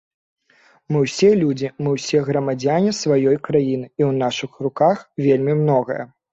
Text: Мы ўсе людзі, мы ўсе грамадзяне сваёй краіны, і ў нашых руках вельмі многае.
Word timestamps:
Мы 0.95 1.01
ўсе 1.05 1.29
людзі, 1.41 1.69
мы 1.83 1.93
ўсе 1.97 2.23
грамадзяне 2.31 2.91
сваёй 3.03 3.39
краіны, 3.51 3.85
і 3.99 4.01
ў 4.09 4.11
нашых 4.25 4.51
руках 4.71 5.07
вельмі 5.27 5.53
многае. 5.65 6.03